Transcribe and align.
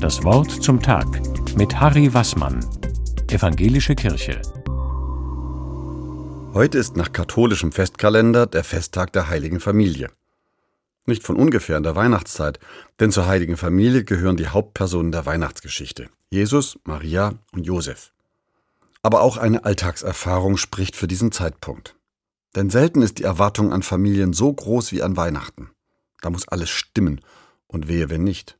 Das 0.00 0.22
Wort 0.24 0.50
zum 0.50 0.80
Tag 0.80 1.06
mit 1.56 1.80
Harry 1.80 2.12
Wassmann, 2.12 2.60
Evangelische 3.28 3.94
Kirche. 3.94 4.40
Heute 6.54 6.78
ist 6.78 6.96
nach 6.96 7.12
katholischem 7.12 7.72
Festkalender 7.72 8.46
der 8.46 8.64
Festtag 8.64 9.12
der 9.12 9.28
Heiligen 9.28 9.60
Familie. 9.60 10.10
Nicht 11.06 11.22
von 11.22 11.36
ungefähr 11.36 11.76
in 11.76 11.82
der 11.82 11.96
Weihnachtszeit, 11.96 12.58
denn 12.98 13.12
zur 13.12 13.26
Heiligen 13.26 13.56
Familie 13.56 14.04
gehören 14.04 14.36
die 14.36 14.48
Hauptpersonen 14.48 15.12
der 15.12 15.26
Weihnachtsgeschichte: 15.26 16.08
Jesus, 16.30 16.78
Maria 16.84 17.34
und 17.52 17.64
Josef. 17.64 18.12
Aber 19.02 19.22
auch 19.22 19.36
eine 19.36 19.64
Alltagserfahrung 19.64 20.56
spricht 20.56 20.96
für 20.96 21.06
diesen 21.06 21.30
Zeitpunkt. 21.30 21.96
Denn 22.54 22.70
selten 22.70 23.02
ist 23.02 23.18
die 23.18 23.24
Erwartung 23.24 23.72
an 23.72 23.82
Familien 23.82 24.32
so 24.32 24.52
groß 24.52 24.92
wie 24.92 25.02
an 25.02 25.16
Weihnachten. 25.16 25.70
Da 26.22 26.30
muss 26.30 26.48
alles 26.48 26.70
stimmen 26.70 27.20
und 27.66 27.86
wehe, 27.86 28.08
wenn 28.10 28.24
nicht. 28.24 28.58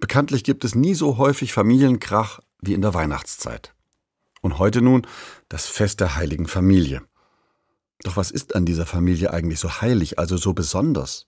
Bekanntlich 0.00 0.44
gibt 0.44 0.64
es 0.64 0.74
nie 0.74 0.94
so 0.94 1.18
häufig 1.18 1.52
Familienkrach 1.52 2.40
wie 2.60 2.72
in 2.72 2.80
der 2.80 2.94
Weihnachtszeit. 2.94 3.74
Und 4.40 4.58
heute 4.58 4.80
nun 4.80 5.06
das 5.50 5.66
Fest 5.66 6.00
der 6.00 6.16
heiligen 6.16 6.46
Familie. 6.46 7.02
Doch 8.02 8.16
was 8.16 8.30
ist 8.30 8.54
an 8.54 8.64
dieser 8.64 8.86
Familie 8.86 9.30
eigentlich 9.30 9.60
so 9.60 9.82
heilig, 9.82 10.18
also 10.18 10.38
so 10.38 10.54
besonders? 10.54 11.26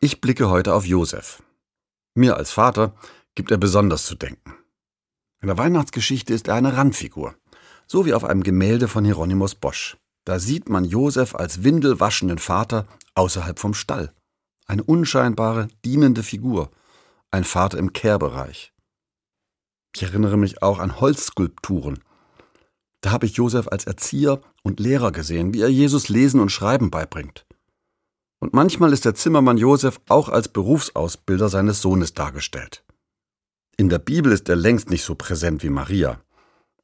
Ich 0.00 0.22
blicke 0.22 0.48
heute 0.48 0.72
auf 0.72 0.86
Josef. 0.86 1.42
Mir 2.14 2.38
als 2.38 2.50
Vater 2.50 2.94
gibt 3.34 3.50
er 3.50 3.58
besonders 3.58 4.06
zu 4.06 4.14
denken. 4.14 4.54
In 5.42 5.48
der 5.48 5.58
Weihnachtsgeschichte 5.58 6.32
ist 6.32 6.48
er 6.48 6.54
eine 6.54 6.78
Randfigur, 6.78 7.34
so 7.86 8.06
wie 8.06 8.14
auf 8.14 8.24
einem 8.24 8.42
Gemälde 8.42 8.88
von 8.88 9.04
Hieronymus 9.04 9.54
Bosch. 9.54 9.98
Da 10.24 10.38
sieht 10.38 10.70
man 10.70 10.84
Josef 10.84 11.34
als 11.34 11.64
windelwaschenden 11.64 12.38
Vater 12.38 12.86
außerhalb 13.14 13.58
vom 13.58 13.74
Stall. 13.74 14.14
Eine 14.66 14.84
unscheinbare, 14.84 15.68
dienende 15.84 16.22
Figur, 16.22 16.70
ein 17.34 17.44
Vater 17.44 17.78
im 17.78 17.92
Kehrbereich. 17.92 18.72
Ich 19.94 20.02
erinnere 20.02 20.36
mich 20.36 20.62
auch 20.62 20.78
an 20.78 21.00
Holzskulpturen. 21.00 21.98
Da 23.00 23.10
habe 23.10 23.26
ich 23.26 23.34
Josef 23.34 23.68
als 23.68 23.84
Erzieher 23.84 24.40
und 24.62 24.80
Lehrer 24.80 25.12
gesehen, 25.12 25.52
wie 25.52 25.60
er 25.60 25.68
Jesus 25.68 26.08
Lesen 26.08 26.40
und 26.40 26.50
Schreiben 26.50 26.90
beibringt. 26.90 27.44
Und 28.38 28.54
manchmal 28.54 28.92
ist 28.92 29.04
der 29.04 29.14
Zimmermann 29.14 29.58
Josef 29.58 30.00
auch 30.08 30.28
als 30.28 30.48
Berufsausbilder 30.48 31.48
seines 31.48 31.82
Sohnes 31.82 32.14
dargestellt. 32.14 32.84
In 33.76 33.88
der 33.88 33.98
Bibel 33.98 34.32
ist 34.32 34.48
er 34.48 34.56
längst 34.56 34.90
nicht 34.90 35.02
so 35.02 35.14
präsent 35.14 35.62
wie 35.62 35.70
Maria. 35.70 36.20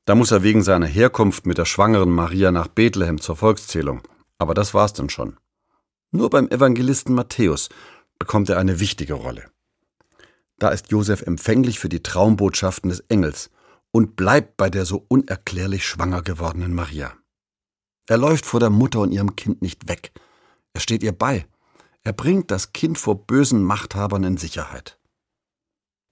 Da 0.04 0.14
muss 0.14 0.32
er 0.32 0.42
wegen 0.42 0.62
seiner 0.62 0.86
Herkunft 0.86 1.46
mit 1.46 1.58
der 1.58 1.64
schwangeren 1.64 2.10
Maria 2.10 2.50
nach 2.50 2.66
Bethlehem 2.66 3.20
zur 3.20 3.36
Volkszählung. 3.36 4.02
Aber 4.38 4.54
das 4.54 4.74
war's 4.74 4.94
dann 4.94 5.10
schon. 5.10 5.36
Nur 6.10 6.28
beim 6.28 6.48
Evangelisten 6.48 7.14
Matthäus 7.14 7.68
bekommt 8.18 8.48
er 8.48 8.58
eine 8.58 8.80
wichtige 8.80 9.14
Rolle. 9.14 9.44
Da 10.60 10.68
ist 10.68 10.92
Josef 10.92 11.22
empfänglich 11.22 11.80
für 11.80 11.88
die 11.88 12.02
Traumbotschaften 12.02 12.90
des 12.90 13.00
Engels 13.08 13.50
und 13.92 14.14
bleibt 14.14 14.58
bei 14.58 14.68
der 14.68 14.84
so 14.84 15.04
unerklärlich 15.08 15.86
schwanger 15.86 16.22
gewordenen 16.22 16.74
Maria. 16.74 17.14
Er 18.06 18.18
läuft 18.18 18.44
vor 18.44 18.60
der 18.60 18.68
Mutter 18.68 19.00
und 19.00 19.10
ihrem 19.10 19.36
Kind 19.36 19.62
nicht 19.62 19.88
weg. 19.88 20.12
Er 20.74 20.80
steht 20.80 21.02
ihr 21.02 21.12
bei. 21.12 21.46
Er 22.02 22.12
bringt 22.12 22.50
das 22.50 22.72
Kind 22.74 22.98
vor 22.98 23.26
bösen 23.26 23.62
Machthabern 23.62 24.22
in 24.22 24.36
Sicherheit. 24.36 24.98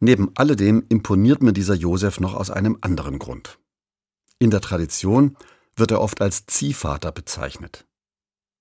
Neben 0.01 0.31
alledem 0.35 0.83
imponiert 0.89 1.43
mir 1.43 1.53
dieser 1.53 1.75
Josef 1.75 2.19
noch 2.19 2.35
aus 2.35 2.51
einem 2.51 2.79
anderen 2.81 3.19
Grund. 3.19 3.59
In 4.39 4.51
der 4.51 4.63
Tradition 4.63 5.37
wird 5.77 5.91
er 5.91 6.01
oft 6.01 6.23
als 6.23 6.47
Ziehvater 6.47 7.13
bezeichnet. 7.13 7.87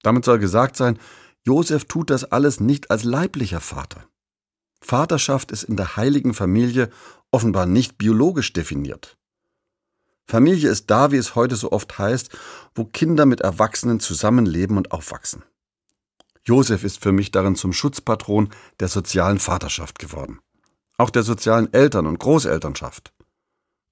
Damit 0.04 0.26
soll 0.26 0.40
gesagt 0.40 0.76
sein, 0.76 1.00
Josef 1.46 1.86
tut 1.86 2.10
das 2.10 2.26
alles 2.26 2.60
nicht 2.60 2.92
als 2.92 3.06
leiblicher 3.06 3.62
Vater. 3.62 4.10
Vaterschaft 4.80 5.52
ist 5.52 5.64
in 5.64 5.76
der 5.76 5.98
heiligen 5.98 6.34
Familie 6.34 6.90
offenbar 7.32 7.66
nicht 7.66 7.98
biologisch 7.98 8.54
definiert. 8.54 9.18
Familie 10.26 10.70
ist 10.70 10.90
da, 10.90 11.12
wie 11.12 11.18
es 11.18 11.36
heute 11.36 11.56
so 11.56 11.72
oft 11.72 11.98
heißt, 11.98 12.38
wo 12.76 12.84
Kinder 12.84 13.26
mit 13.26 13.42
Erwachsenen 13.42 14.00
zusammenleben 14.00 14.78
und 14.78 14.92
aufwachsen. 14.92 15.44
Josef 16.44 16.84
ist 16.84 17.02
für 17.02 17.12
mich 17.12 17.32
darin 17.32 17.56
zum 17.56 17.74
Schutzpatron 17.74 18.50
der 18.80 18.88
sozialen 18.88 19.40
Vaterschaft 19.40 20.00
geworden. 20.00 20.40
Auch 20.98 21.10
der 21.10 21.24
sozialen 21.24 21.72
Eltern- 21.74 22.08
und 22.08 22.20
Großelternschaft. 22.20 23.14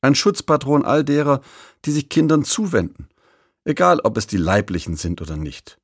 Ein 0.02 0.16
Schutzpatron 0.16 0.86
all 0.86 1.04
derer, 1.04 1.42
die 1.86 1.92
sich 1.92 2.10
Kindern 2.10 2.44
zuwenden, 2.44 3.10
egal 3.64 4.00
ob 4.02 4.18
es 4.18 4.28
die 4.28 4.38
Leiblichen 4.38 4.96
sind 4.96 5.22
oder 5.22 5.38
nicht. 5.38 5.80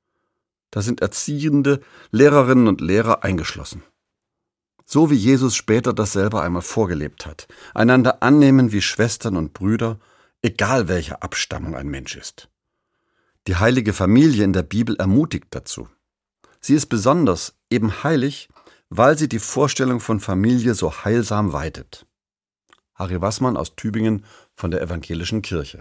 Da 0.70 0.82
sind 0.82 1.02
Erziehende, 1.02 1.82
Lehrerinnen 2.12 2.68
und 2.68 2.82
Lehrer 2.82 3.24
eingeschlossen. 3.24 3.84
So 4.94 5.10
wie 5.10 5.16
Jesus 5.16 5.56
später 5.56 5.94
das 5.94 6.12
selber 6.12 6.42
einmal 6.42 6.62
vorgelebt 6.62 7.26
hat. 7.26 7.48
Einander 7.74 8.22
annehmen 8.22 8.74
wie 8.74 8.82
Schwestern 8.82 9.38
und 9.38 9.54
Brüder, 9.54 10.02
egal 10.42 10.90
welcher 10.90 11.24
Abstammung 11.24 11.78
ein 11.78 11.88
Mensch 11.88 12.18
ist. 12.18 12.50
Die 13.48 13.56
heilige 13.56 13.94
Familie 13.94 14.44
in 14.44 14.52
der 14.52 14.64
Bibel 14.64 14.98
ermutigt 14.98 15.48
dazu. 15.52 15.88
Sie 16.60 16.76
ist 16.76 16.88
besonders 16.88 17.56
eben 17.70 18.04
heilig, 18.04 18.50
weil 18.90 19.18
sie 19.18 19.30
die 19.30 19.40
Vorstellung 19.40 20.02
von 20.02 20.20
Familie 20.20 20.74
so 20.74 20.92
heilsam 21.06 21.54
weitet. 21.54 22.06
Harry 22.94 23.22
Wassmann 23.22 23.56
aus 23.56 23.78
Tübingen 23.78 24.26
von 24.56 24.72
der 24.72 24.82
Evangelischen 24.82 25.42
Kirche. 25.42 25.80